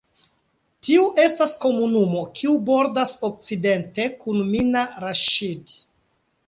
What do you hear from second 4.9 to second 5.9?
Raŝid.